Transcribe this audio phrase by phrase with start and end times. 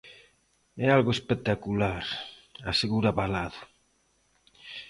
[0.85, 2.03] É algo espectacular,
[2.71, 3.61] asegura Valado.